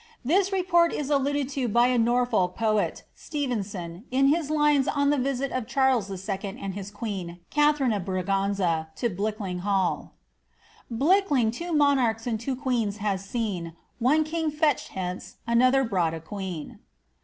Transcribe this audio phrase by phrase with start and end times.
[0.25, 5.17] This report is alluded to by a Norfolk poet, Stephenson, in his lines on the
[5.19, 6.17] visit of Charles II.
[6.37, 10.15] tod his queen, Kjttharine of Braganza, to Blickling Hall:—
[10.91, 16.79] Blickling two monarchs and two queens has seen, One king fetched hence, another brought a queen."